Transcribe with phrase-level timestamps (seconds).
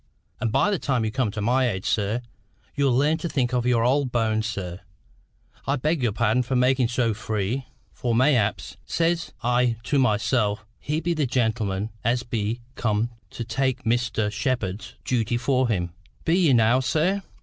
[0.39, 2.23] And by the time you come to my age, sir,
[2.73, 4.79] you'll learn to think of your old bones, sir.
[5.67, 7.67] I beg your pardon for making so free.
[7.93, 13.83] For mayhap, says I to myself, he be the gentleman as be come to take
[13.83, 14.31] Mr.
[14.33, 15.91] Shepherd's duty for him.
[16.25, 17.21] Be ye now, sir?"